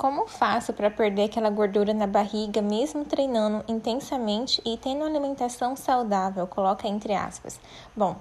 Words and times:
Como 0.00 0.26
faço 0.26 0.72
para 0.72 0.90
perder 0.90 1.24
aquela 1.24 1.50
gordura 1.50 1.92
na 1.92 2.06
barriga, 2.06 2.62
mesmo 2.62 3.04
treinando 3.04 3.62
intensamente 3.68 4.58
e 4.64 4.78
tendo 4.78 5.04
alimentação 5.04 5.76
saudável? 5.76 6.46
Coloca 6.46 6.88
entre 6.88 7.12
aspas. 7.12 7.60
Bom, 7.94 8.16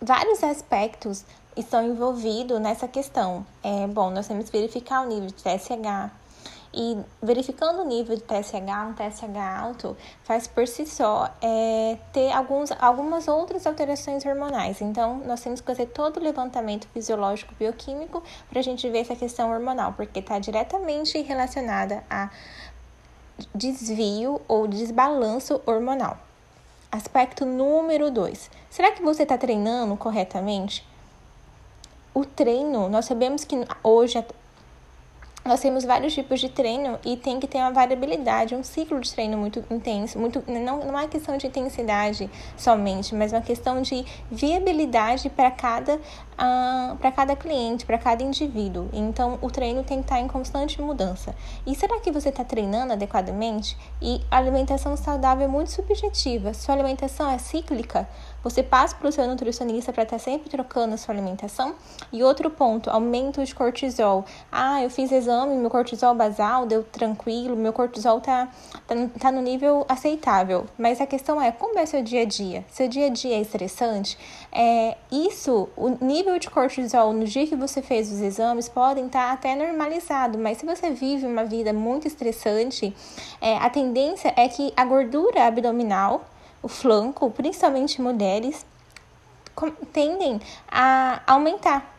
vários 0.00 0.44
aspectos 0.44 1.24
estão 1.56 1.84
envolvidos 1.84 2.60
nessa 2.60 2.86
questão. 2.86 3.44
É, 3.64 3.88
bom, 3.88 4.10
nós 4.10 4.28
temos 4.28 4.48
que 4.48 4.56
verificar 4.56 5.00
o 5.02 5.08
nível 5.08 5.26
de 5.26 5.34
TSH, 5.34 6.12
e 6.74 6.98
verificando 7.22 7.82
o 7.82 7.84
nível 7.84 8.16
de 8.16 8.22
TSH, 8.22 8.54
um 8.88 8.92
TSH 8.92 9.36
alto, 9.60 9.96
faz 10.24 10.46
por 10.46 10.66
si 10.66 10.84
só 10.86 11.30
é, 11.40 11.96
ter 12.12 12.32
alguns, 12.32 12.72
algumas 12.80 13.28
outras 13.28 13.66
alterações 13.66 14.26
hormonais. 14.26 14.80
Então, 14.80 15.18
nós 15.24 15.40
temos 15.40 15.60
que 15.60 15.66
fazer 15.66 15.86
todo 15.86 16.18
o 16.18 16.22
levantamento 16.22 16.88
fisiológico 16.88 17.54
bioquímico 17.54 18.22
para 18.48 18.60
a 18.60 18.62
gente 18.62 18.88
ver 18.90 18.98
essa 18.98 19.16
questão 19.16 19.52
hormonal, 19.52 19.92
porque 19.92 20.18
está 20.18 20.38
diretamente 20.38 21.20
relacionada 21.22 22.02
a 22.10 22.30
desvio 23.54 24.40
ou 24.48 24.66
desbalanço 24.66 25.60
hormonal. 25.66 26.18
Aspecto 26.90 27.44
número 27.44 28.10
2. 28.10 28.50
Será 28.70 28.92
que 28.92 29.02
você 29.02 29.24
está 29.24 29.36
treinando 29.36 29.96
corretamente? 29.96 30.86
O 32.14 32.24
treino, 32.24 32.88
nós 32.88 33.06
sabemos 33.06 33.44
que 33.44 33.56
hoje 33.82 34.24
nós 35.44 35.60
temos 35.60 35.84
vários 35.84 36.14
tipos 36.14 36.40
de 36.40 36.48
treino 36.48 36.98
e 37.04 37.16
tem 37.16 37.38
que 37.38 37.46
ter 37.46 37.58
uma 37.58 37.70
variabilidade, 37.70 38.54
um 38.54 38.62
ciclo 38.62 38.98
de 39.00 39.12
treino 39.12 39.36
muito 39.36 39.62
intenso, 39.70 40.18
muito 40.18 40.42
não, 40.46 40.78
não 40.84 40.98
é 40.98 41.06
questão 41.06 41.36
de 41.36 41.46
intensidade 41.46 42.30
somente, 42.56 43.14
mas 43.14 43.32
uma 43.32 43.42
questão 43.42 43.82
de 43.82 44.04
viabilidade 44.30 45.28
para 45.28 45.50
cada 45.50 45.96
uh, 45.96 46.96
para 46.96 47.12
cada 47.12 47.36
cliente, 47.36 47.84
para 47.84 47.98
cada 47.98 48.22
indivíduo. 48.22 48.88
Então 48.92 49.38
o 49.42 49.50
treino 49.50 49.82
tem 49.82 49.98
que 49.98 50.04
estar 50.04 50.20
em 50.20 50.28
constante 50.28 50.80
mudança. 50.80 51.34
E 51.66 51.74
será 51.74 52.00
que 52.00 52.10
você 52.10 52.30
está 52.30 52.44
treinando 52.44 52.92
adequadamente? 52.92 53.76
E 54.00 54.20
a 54.30 54.38
alimentação 54.38 54.96
saudável 54.96 55.44
é 55.44 55.48
muito 55.48 55.70
subjetiva. 55.70 56.54
Sua 56.54 56.74
alimentação 56.74 57.30
é 57.30 57.38
cíclica. 57.38 58.08
Você 58.44 58.62
passa 58.62 58.94
para 58.94 59.08
o 59.08 59.12
seu 59.12 59.26
nutricionista 59.26 59.90
para 59.90 60.02
estar 60.02 60.18
tá 60.18 60.22
sempre 60.22 60.50
trocando 60.50 60.94
a 60.94 60.98
sua 60.98 61.14
alimentação. 61.14 61.74
E 62.12 62.22
outro 62.22 62.50
ponto, 62.50 62.90
aumento 62.90 63.42
de 63.42 63.54
cortisol. 63.54 64.26
Ah, 64.52 64.82
eu 64.82 64.90
fiz 64.90 65.10
exame, 65.10 65.56
meu 65.56 65.70
cortisol 65.70 66.14
basal 66.14 66.66
deu 66.66 66.84
tranquilo, 66.84 67.56
meu 67.56 67.72
cortisol 67.72 68.20
tá, 68.20 68.48
tá, 68.86 68.94
tá 69.18 69.32
no 69.32 69.40
nível 69.40 69.86
aceitável. 69.88 70.66
Mas 70.76 71.00
a 71.00 71.06
questão 71.06 71.40
é, 71.40 71.50
como 71.50 71.78
é 71.78 71.86
seu 71.86 72.02
dia 72.02 72.20
a 72.20 72.24
dia? 72.26 72.64
Seu 72.68 72.86
dia 72.86 73.06
a 73.06 73.08
dia 73.08 73.36
é 73.36 73.40
estressante? 73.40 74.18
É, 74.52 74.98
isso, 75.10 75.68
o 75.74 75.96
nível 76.04 76.38
de 76.38 76.50
cortisol 76.50 77.14
no 77.14 77.24
dia 77.24 77.46
que 77.46 77.56
você 77.56 77.80
fez 77.80 78.12
os 78.12 78.20
exames 78.20 78.68
podem 78.68 79.06
estar 79.06 79.28
tá 79.28 79.32
até 79.32 79.56
normalizado, 79.56 80.38
mas 80.38 80.58
se 80.58 80.66
você 80.66 80.90
vive 80.90 81.24
uma 81.24 81.44
vida 81.44 81.72
muito 81.72 82.06
estressante, 82.06 82.94
é, 83.40 83.56
a 83.56 83.70
tendência 83.70 84.34
é 84.36 84.46
que 84.48 84.70
a 84.76 84.84
gordura 84.84 85.46
abdominal 85.46 86.26
o 86.64 86.68
flanco, 86.68 87.30
principalmente 87.30 88.00
mulheres, 88.00 88.64
tendem 89.92 90.40
a 90.66 91.20
aumentar. 91.26 91.92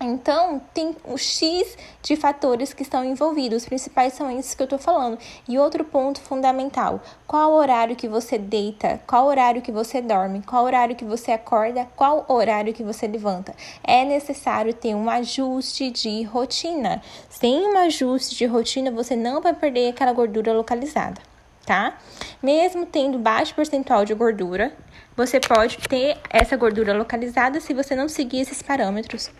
Então, 0.00 0.62
tem 0.72 0.96
o 1.04 1.18
X 1.18 1.76
de 2.00 2.14
fatores 2.14 2.72
que 2.72 2.82
estão 2.82 3.04
envolvidos. 3.04 3.62
Os 3.62 3.68
principais 3.68 4.12
são 4.12 4.30
esses 4.30 4.54
que 4.54 4.62
eu 4.62 4.64
estou 4.64 4.78
falando. 4.78 5.18
E 5.46 5.58
outro 5.58 5.84
ponto 5.84 6.20
fundamental: 6.20 7.02
qual 7.26 7.52
horário 7.52 7.96
que 7.96 8.08
você 8.08 8.38
deita, 8.38 9.00
qual 9.06 9.26
horário 9.26 9.60
que 9.60 9.72
você 9.72 10.00
dorme, 10.00 10.40
qual 10.40 10.64
horário 10.64 10.96
que 10.96 11.04
você 11.04 11.32
acorda, 11.32 11.88
qual 11.96 12.24
horário 12.28 12.72
que 12.72 12.84
você 12.84 13.06
levanta. 13.08 13.54
É 13.82 14.04
necessário 14.04 14.72
ter 14.72 14.94
um 14.94 15.10
ajuste 15.10 15.90
de 15.90 16.22
rotina. 16.22 17.02
Sem 17.28 17.66
um 17.66 17.76
ajuste 17.78 18.36
de 18.36 18.46
rotina, 18.46 18.92
você 18.92 19.16
não 19.16 19.42
vai 19.42 19.52
perder 19.52 19.90
aquela 19.90 20.12
gordura 20.12 20.52
localizada 20.52 21.27
tá? 21.68 21.98
Mesmo 22.42 22.86
tendo 22.86 23.18
baixo 23.18 23.54
percentual 23.54 24.02
de 24.02 24.14
gordura, 24.14 24.72
você 25.14 25.38
pode 25.38 25.76
ter 25.86 26.16
essa 26.30 26.56
gordura 26.56 26.94
localizada 26.94 27.60
se 27.60 27.74
você 27.74 27.94
não 27.94 28.08
seguir 28.08 28.40
esses 28.40 28.62
parâmetros, 28.62 29.30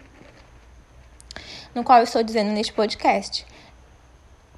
no 1.74 1.82
qual 1.82 2.00
eu 2.00 2.04
estou 2.04 2.22
dizendo 2.22 2.50
neste 2.50 2.74
podcast. 2.74 3.46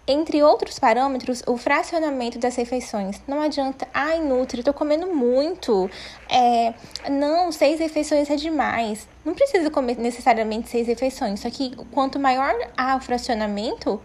Entre 0.04 0.42
outros 0.42 0.76
parâmetros, 0.80 1.44
o 1.46 1.56
fracionamento 1.56 2.36
das 2.36 2.56
refeições. 2.56 3.20
Não 3.28 3.40
adianta, 3.40 3.86
ai, 3.94 4.18
Nutri, 4.18 4.64
tô 4.64 4.72
comendo 4.72 5.06
muito. 5.14 5.88
É, 6.28 6.74
não, 7.08 7.52
seis 7.52 7.78
refeições 7.78 8.28
é 8.28 8.34
demais. 8.34 9.06
Não 9.24 9.34
precisa 9.34 9.70
comer 9.70 9.96
necessariamente 9.98 10.68
seis 10.68 10.88
refeições. 10.88 11.38
Só 11.38 11.50
que 11.50 11.76
quanto 11.92 12.18
maior 12.18 12.52
a 12.76 12.96
o 12.96 13.00
fracionamento, 13.00 14.02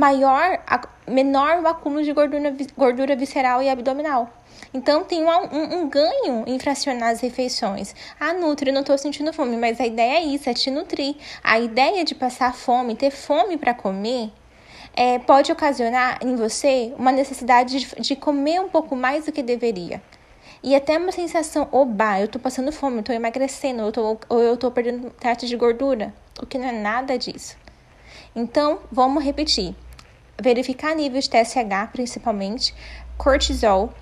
maior, 0.00 0.58
menor 1.06 1.62
o 1.62 1.68
acúmulo 1.68 2.02
de 2.02 2.12
gordura, 2.14 2.56
gordura 2.74 3.14
visceral 3.14 3.62
e 3.62 3.68
abdominal. 3.68 4.30
Então, 4.72 5.04
tem 5.04 5.22
um, 5.22 5.28
um, 5.28 5.80
um, 5.80 5.88
ganho 5.88 6.44
em 6.46 6.58
fracionar 6.58 7.10
as 7.10 7.20
refeições. 7.20 7.94
Ah, 8.18 8.32
Nutri, 8.32 8.72
não 8.72 8.80
estou 8.80 8.96
sentindo 8.96 9.32
fome, 9.32 9.56
mas 9.58 9.78
a 9.78 9.86
ideia 9.86 10.18
é 10.18 10.22
isso, 10.22 10.48
é 10.48 10.54
te 10.54 10.70
nutrir. 10.70 11.16
A 11.44 11.60
ideia 11.60 12.02
de 12.02 12.14
passar 12.14 12.54
fome, 12.54 12.94
ter 12.94 13.10
fome 13.10 13.58
para 13.58 13.74
comer, 13.74 14.32
é, 14.94 15.18
pode 15.18 15.52
ocasionar 15.52 16.18
em 16.22 16.34
você 16.34 16.94
uma 16.96 17.12
necessidade 17.12 17.80
de, 17.80 18.00
de, 18.00 18.16
comer 18.16 18.60
um 18.60 18.68
pouco 18.70 18.96
mais 18.96 19.26
do 19.26 19.32
que 19.32 19.42
deveria. 19.42 20.00
E 20.62 20.74
até 20.74 20.96
uma 20.96 21.12
sensação, 21.12 21.68
oba, 21.72 22.20
eu 22.20 22.26
estou 22.26 22.40
passando 22.40 22.72
fome, 22.72 23.02
eu 23.06 23.14
emagrecendo, 23.14 23.82
eu 23.82 23.92
tô, 23.92 24.18
ou 24.28 24.40
eu 24.40 24.54
estou 24.54 24.70
perdendo 24.70 25.10
taxa 25.10 25.46
de 25.46 25.56
gordura. 25.56 26.14
O 26.40 26.46
que 26.46 26.56
não 26.58 26.68
é 26.68 26.72
nada 26.72 27.18
disso. 27.18 27.56
Então, 28.34 28.78
vamos 28.90 29.24
repetir. 29.24 29.74
Verificar 30.42 30.94
nível 30.94 31.20
de 31.20 31.28
TSH, 31.28 31.90
principalmente, 31.92 32.74
cortisol, 33.16 33.92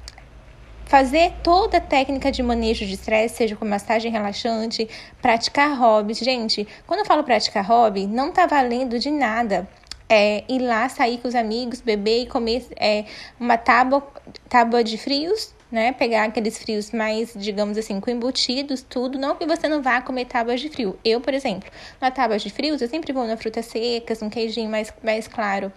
fazer 0.87 1.33
toda 1.43 1.79
a 1.79 1.81
técnica 1.81 2.31
de 2.31 2.43
manejo 2.43 2.87
de 2.87 2.95
estresse, 2.95 3.37
seja 3.37 3.57
com 3.57 3.65
massagem 3.65 4.11
relaxante, 4.11 4.89
praticar 5.21 5.77
hobbies. 5.77 6.19
Gente, 6.19 6.67
quando 6.87 7.01
eu 7.01 7.07
falo 7.07 7.25
praticar 7.25 7.65
hobby, 7.65 8.07
não 8.07 8.33
tá 8.33 8.47
valendo 8.47 8.99
de 8.99 9.11
nada. 9.11 9.69
É, 10.11 10.43
ir 10.49 10.61
lá, 10.61 10.89
sair 10.89 11.19
com 11.19 11.29
os 11.29 11.35
amigos, 11.35 11.83
beber 11.83 12.23
e 12.23 12.27
comer 12.27 12.67
é, 12.77 13.05
uma 13.39 13.59
tábua, 13.59 14.03
tábua 14.49 14.83
de 14.83 14.97
frios 14.97 15.55
né? 15.71 15.93
Pegar 15.93 16.25
aqueles 16.25 16.59
frios 16.59 16.91
mais, 16.93 17.35
digamos 17.37 17.77
assim, 17.77 18.01
com 18.01 18.11
embutidos, 18.11 18.83
tudo. 18.83 19.19
Não 19.19 19.37
que 19.37 19.47
você 19.47 19.69
não 19.69 19.83
vá 19.83 20.01
comer 20.01 20.25
tábuas 20.25 20.61
de 20.61 20.69
frio. 20.69 20.99
Eu, 21.05 21.21
por 21.21 21.35
exemplo, 21.35 21.71
na 22.01 22.11
tábua 22.11 22.39
de 22.39 22.51
frios, 22.51 22.81
eu 22.81 22.89
sempre 22.89 23.13
vou 23.13 23.27
na 23.27 23.37
frutas 23.37 23.67
secas, 23.67 24.23
um 24.23 24.31
queijinho 24.31 24.71
mais, 24.71 24.93
mais 25.03 25.29
claro 25.29 25.73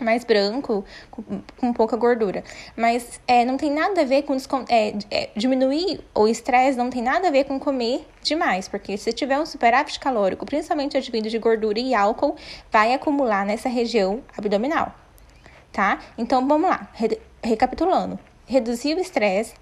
mais 0.00 0.24
branco, 0.24 0.84
com, 1.10 1.42
com, 1.56 1.72
pouca 1.72 1.96
gordura. 1.96 2.44
Mas 2.76 3.20
é, 3.26 3.44
não 3.44 3.56
tem 3.56 3.70
nada 3.70 4.02
a 4.02 4.04
ver 4.04 4.22
com 4.22 4.36
é, 4.68 4.94
é, 5.10 5.30
diminuir 5.36 6.00
o 6.14 6.28
estresse, 6.28 6.78
não 6.78 6.90
tem 6.90 7.02
nada 7.02 7.28
a 7.28 7.30
ver 7.30 7.44
com 7.44 7.58
comer 7.58 8.06
demais, 8.22 8.68
porque 8.68 8.96
se 8.96 9.12
tiver 9.12 9.38
um 9.38 9.46
superávit 9.46 9.98
calórico, 9.98 10.46
principalmente 10.46 10.96
advindo 10.96 11.28
de 11.28 11.38
gordura 11.38 11.78
e 11.78 11.94
álcool, 11.94 12.36
vai 12.70 12.94
acumular 12.94 13.44
nessa 13.44 13.68
região 13.68 14.22
abdominal, 14.36 14.94
tá? 15.72 15.98
Então 16.16 16.46
vamos 16.46 16.68
lá, 16.68 16.88
Re 16.94 17.18
recapitulando 17.40 18.18
reduzir 18.48 18.96
o 18.96 19.00
estresse. 19.00 19.54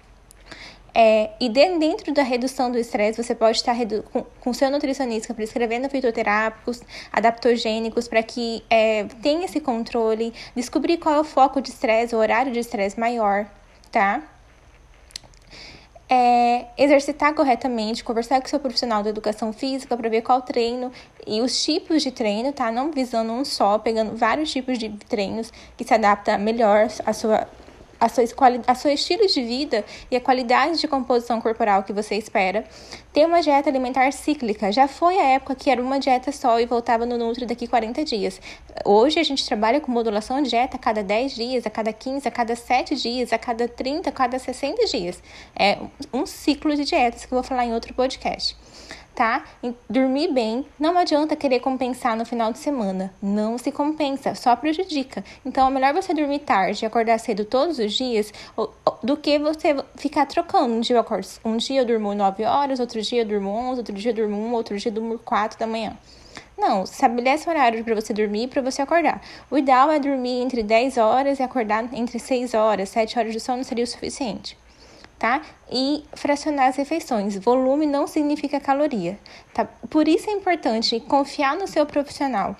É, 0.93 1.29
e 1.39 1.47
dentro 1.49 2.11
da 2.11 2.23
redução 2.23 2.71
do 2.71 2.77
estresse, 2.77 3.21
você 3.21 3.35
pode 3.35 3.57
estar 3.57 3.75
com, 4.11 4.25
com 4.39 4.53
seu 4.53 4.69
nutricionista 4.71 5.33
prescrevendo 5.33 5.89
fitoterápicos, 5.89 6.81
adaptogênicos, 7.11 8.07
para 8.07 8.23
que 8.23 8.63
é, 8.69 9.03
tenha 9.21 9.45
esse 9.45 9.59
controle, 9.59 10.33
descobrir 10.55 10.97
qual 10.97 11.15
é 11.15 11.19
o 11.19 11.23
foco 11.23 11.61
de 11.61 11.69
estresse, 11.69 12.15
o 12.15 12.17
horário 12.17 12.51
de 12.51 12.59
estresse 12.59 12.99
maior, 12.99 13.45
tá? 13.91 14.23
É, 16.09 16.67
exercitar 16.77 17.33
corretamente, 17.35 18.03
conversar 18.03 18.41
com 18.41 18.47
seu 18.47 18.59
profissional 18.59 19.03
da 19.03 19.09
educação 19.09 19.51
física 19.51 19.95
para 19.95 20.09
ver 20.09 20.21
qual 20.21 20.41
treino 20.41 20.89
e 21.27 21.41
os 21.41 21.61
tipos 21.61 22.01
de 22.01 22.11
treino, 22.11 22.53
tá? 22.53 22.71
Não 22.71 22.91
visando 22.91 23.33
um 23.33 23.43
só, 23.43 23.77
pegando 23.77 24.15
vários 24.15 24.49
tipos 24.49 24.79
de 24.79 24.89
treinos 24.89 25.51
que 25.75 25.83
se 25.83 25.93
adapta 25.93 26.37
melhor 26.37 26.87
à 27.05 27.11
sua 27.11 27.45
a 27.99 28.09
sua, 28.09 28.23
a 28.67 28.75
seu 28.75 28.91
estilo 28.91 29.27
de 29.27 29.41
vida 29.43 29.83
e 30.09 30.15
a 30.15 30.21
qualidade 30.21 30.79
de 30.79 30.87
composição 30.87 31.41
corporal 31.41 31.83
que 31.83 31.93
você 31.93 32.15
espera. 32.15 32.63
Ter 33.13 33.25
uma 33.25 33.41
dieta 33.41 33.69
alimentar 33.69 34.11
cíclica. 34.11 34.71
Já 34.71 34.87
foi 34.87 35.17
a 35.17 35.25
época 35.29 35.55
que 35.55 35.69
era 35.69 35.81
uma 35.81 35.99
dieta 35.99 36.31
só 36.31 36.59
e 36.59 36.65
voltava 36.65 37.05
no 37.05 37.17
Nutri 37.17 37.45
daqui 37.45 37.67
40 37.67 38.03
dias. 38.03 38.39
Hoje 38.85 39.19
a 39.19 39.23
gente 39.23 39.45
trabalha 39.45 39.79
com 39.79 39.91
modulação 39.91 40.41
de 40.41 40.49
dieta 40.49 40.77
a 40.77 40.79
cada 40.79 41.03
10 41.03 41.35
dias, 41.35 41.65
a 41.65 41.69
cada 41.69 41.91
15, 41.91 42.27
a 42.27 42.31
cada 42.31 42.55
7 42.55 42.95
dias, 42.95 43.33
a 43.33 43.37
cada 43.37 43.67
30, 43.67 44.09
a 44.09 44.11
cada 44.11 44.37
60 44.37 44.85
dias. 44.85 45.21
É 45.57 45.77
um 46.13 46.25
ciclo 46.25 46.75
de 46.75 46.85
dietas 46.85 47.25
que 47.25 47.33
eu 47.33 47.37
vou 47.37 47.43
falar 47.43 47.65
em 47.65 47.73
outro 47.73 47.93
podcast 47.93 48.55
tá? 49.17 49.43
dormir 49.89 50.31
bem, 50.31 50.63
não 50.79 50.95
adianta 50.95 51.35
querer 51.35 51.59
compensar 51.59 52.15
no 52.15 52.23
final 52.23 52.51
de 52.51 52.59
semana. 52.59 53.11
Não 53.19 53.57
se 53.57 53.71
compensa, 53.71 54.35
só 54.35 54.55
prejudica. 54.55 55.23
Então 55.43 55.67
é 55.67 55.71
melhor 55.71 55.91
você 55.91 56.13
dormir 56.13 56.37
tarde 56.39 56.83
e 56.83 56.85
acordar 56.85 57.17
cedo 57.17 57.43
todos 57.43 57.79
os 57.79 57.93
dias 57.93 58.31
do 59.01 59.17
que 59.17 59.39
você 59.39 59.75
ficar 59.95 60.27
trocando. 60.27 60.71
Um 60.75 60.81
dia 60.81 60.95
eu, 60.95 60.99
acordo, 60.99 61.27
um 61.43 61.57
dia 61.57 61.81
eu 61.81 61.85
durmo 61.85 62.13
9 62.13 62.45
horas, 62.45 62.79
outro 62.79 63.01
dia 63.01 63.23
eu 63.23 63.25
durmo 63.25 63.49
11, 63.49 63.79
outro 63.79 63.95
dia 63.95 64.11
eu 64.11 64.15
durmo 64.15 64.37
1, 64.37 64.53
outro 64.53 64.77
dia 64.77 64.91
eu 64.91 64.93
durmo 64.93 65.17
4 65.17 65.57
da 65.57 65.65
manhã. 65.65 65.97
Não, 66.55 66.83
estabelece 66.83 67.49
horário 67.49 67.83
para 67.83 67.95
você 67.95 68.13
dormir 68.13 68.43
e 68.43 68.47
para 68.47 68.61
você 68.61 68.83
acordar. 68.83 69.19
O 69.49 69.57
ideal 69.57 69.89
é 69.89 69.97
dormir 69.99 70.43
entre 70.43 70.61
10 70.61 70.97
horas 70.97 71.39
e 71.39 71.43
acordar 71.43 71.91
entre 71.91 72.19
6 72.19 72.53
horas, 72.53 72.89
7 72.89 73.17
horas 73.17 73.33
de 73.33 73.39
sono 73.39 73.63
seria 73.63 73.83
o 73.83 73.87
suficiente. 73.87 74.55
Tá? 75.17 75.41
E 75.71 76.03
fracionar 76.13 76.67
as 76.67 76.75
refeições. 76.75 77.35
Volume 77.37 77.87
não 77.87 78.05
significa 78.05 78.59
caloria, 78.59 79.17
tá? 79.51 79.65
Por 79.89 80.07
isso 80.07 80.29
é 80.29 80.33
importante 80.33 80.99
confiar 80.99 81.55
no 81.55 81.67
seu 81.67 81.85
profissional. 81.87 82.55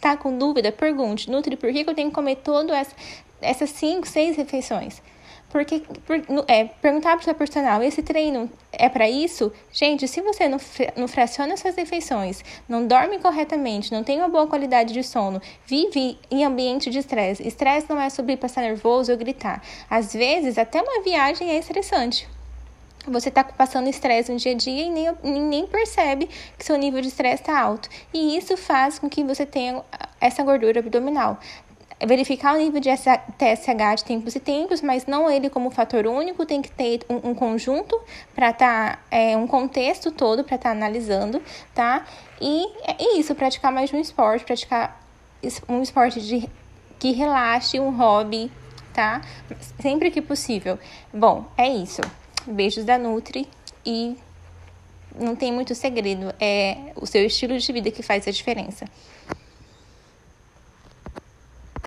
Tá 0.00 0.16
com 0.16 0.36
dúvida? 0.36 0.70
Pergunte, 0.70 1.30
Nutri, 1.30 1.56
por 1.56 1.72
que 1.72 1.80
eu 1.80 1.94
tenho 1.94 2.10
que 2.10 2.14
comer 2.14 2.36
todas 2.36 2.76
essa, 2.76 2.96
essas 3.40 3.70
5, 3.70 4.06
6 4.06 4.36
refeições? 4.36 5.02
Porque 5.50 5.80
por, 6.06 6.22
é, 6.46 6.64
perguntar 6.64 7.12
para 7.12 7.22
o 7.22 7.24
seu 7.24 7.34
personal, 7.34 7.82
esse 7.82 8.02
treino 8.02 8.50
é 8.70 8.88
para 8.88 9.08
isso? 9.08 9.50
Gente, 9.72 10.06
se 10.06 10.20
você 10.20 10.46
não, 10.46 10.58
não 10.94 11.08
fraciona 11.08 11.56
suas 11.56 11.74
refeições, 11.74 12.44
não 12.68 12.86
dorme 12.86 13.18
corretamente, 13.18 13.92
não 13.92 14.04
tem 14.04 14.18
uma 14.18 14.28
boa 14.28 14.46
qualidade 14.46 14.92
de 14.92 15.02
sono, 15.02 15.40
vive 15.66 16.18
em 16.30 16.44
ambiente 16.44 16.90
de 16.90 16.98
estresse. 16.98 17.46
Estresse 17.46 17.88
não 17.88 18.00
é 18.00 18.10
sobre 18.10 18.36
passar 18.36 18.60
nervoso 18.60 19.10
ou 19.10 19.18
gritar. 19.18 19.62
Às 19.88 20.12
vezes, 20.12 20.58
até 20.58 20.82
uma 20.82 21.02
viagem 21.02 21.50
é 21.50 21.58
estressante. 21.58 22.28
Você 23.06 23.30
está 23.30 23.42
passando 23.42 23.88
estresse 23.88 24.30
no 24.30 24.38
dia 24.38 24.52
a 24.52 24.54
dia 24.54 24.82
e 24.84 24.90
nem, 24.90 25.10
nem 25.22 25.66
percebe 25.66 26.28
que 26.58 26.64
seu 26.64 26.76
nível 26.76 27.00
de 27.00 27.08
estresse 27.08 27.42
está 27.42 27.58
alto. 27.58 27.88
E 28.12 28.36
isso 28.36 28.54
faz 28.54 28.98
com 28.98 29.08
que 29.08 29.24
você 29.24 29.46
tenha 29.46 29.82
essa 30.20 30.42
gordura 30.42 30.80
abdominal 30.80 31.38
verificar 32.06 32.54
o 32.54 32.58
nível 32.58 32.80
de 32.80 32.90
TSH 32.90 33.96
de 33.96 34.04
tempos 34.04 34.36
e 34.36 34.40
tempos, 34.40 34.80
mas 34.80 35.06
não 35.06 35.30
ele 35.30 35.50
como 35.50 35.70
fator 35.70 36.06
único, 36.06 36.46
tem 36.46 36.62
que 36.62 36.70
ter 36.70 37.00
um, 37.08 37.30
um 37.30 37.34
conjunto 37.34 37.98
para 38.34 38.50
estar, 38.50 38.96
tá, 38.96 39.02
é, 39.10 39.36
um 39.36 39.46
contexto 39.46 40.12
todo 40.12 40.44
para 40.44 40.56
estar 40.56 40.70
tá 40.70 40.74
analisando, 40.74 41.42
tá? 41.74 42.06
E 42.40 42.66
é 42.84 43.18
isso, 43.18 43.34
praticar 43.34 43.72
mais 43.72 43.90
de 43.90 43.96
um 43.96 44.00
esporte, 44.00 44.44
praticar 44.44 45.00
um 45.68 45.82
esporte 45.82 46.20
de, 46.20 46.48
que 46.98 47.12
relaxe, 47.12 47.80
um 47.80 47.90
hobby, 47.90 48.50
tá? 48.92 49.20
Sempre 49.80 50.10
que 50.10 50.22
possível. 50.22 50.78
Bom, 51.12 51.46
é 51.56 51.68
isso. 51.68 52.00
Beijos 52.46 52.84
da 52.84 52.96
Nutri 52.96 53.48
e 53.84 54.16
não 55.18 55.34
tem 55.34 55.52
muito 55.52 55.74
segredo, 55.74 56.32
é 56.38 56.92
o 56.94 57.06
seu 57.06 57.24
estilo 57.24 57.58
de 57.58 57.72
vida 57.72 57.90
que 57.90 58.02
faz 58.02 58.28
a 58.28 58.30
diferença. 58.30 58.86